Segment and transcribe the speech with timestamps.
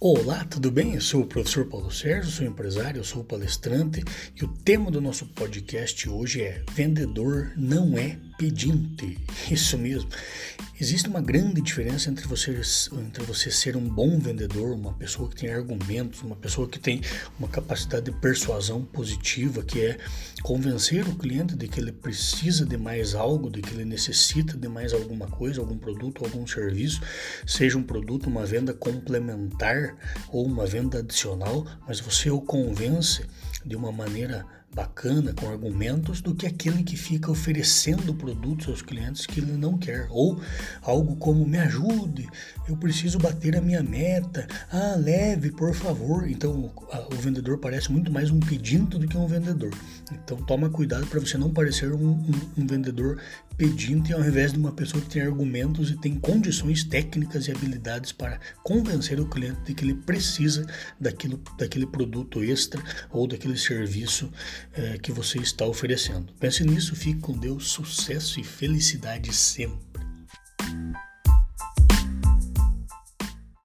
[0.00, 0.94] Olá, tudo bem?
[0.94, 4.00] Eu sou o professor Paulo Sérgio, sou empresário, sou palestrante
[4.40, 9.18] e o tema do nosso podcast hoje é Vendedor não é pedinte.
[9.50, 10.08] Isso mesmo.
[10.80, 12.52] Existe uma grande diferença entre você,
[12.92, 17.00] entre você ser um bom vendedor, uma pessoa que tem argumentos, uma pessoa que tem
[17.36, 19.98] uma capacidade de persuasão positiva, que é
[20.40, 24.68] convencer o cliente de que ele precisa de mais algo, de que ele necessita de
[24.68, 27.00] mais alguma coisa, algum produto, algum serviço,
[27.44, 29.96] seja um produto, uma venda complementar
[30.28, 33.26] ou uma venda adicional, mas você o convence
[33.66, 39.26] de uma maneira bacana, com argumentos, do que aquele que fica oferecendo produtos aos clientes
[39.26, 40.06] que ele não quer.
[40.10, 40.40] Ou
[40.82, 42.28] algo como: me ajude,
[42.68, 46.28] eu preciso bater a minha meta, ah, leve, por favor.
[46.28, 46.72] Então
[47.10, 49.70] o vendedor parece muito mais um pedinte do que um vendedor.
[50.12, 53.18] Então toma cuidado para você não parecer um, um, um vendedor
[53.58, 58.12] pedinte ao invés de uma pessoa que tem argumentos e tem condições técnicas e habilidades
[58.12, 60.64] para convencer o cliente de que ele precisa
[61.00, 64.30] daquilo, daquele produto extra ou daquele serviço
[64.72, 66.32] é, que você está oferecendo.
[66.38, 69.87] Pense nisso, fique com Deus, sucesso e felicidade sempre.